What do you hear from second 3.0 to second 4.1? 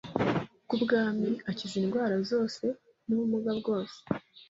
n ubumuga bwose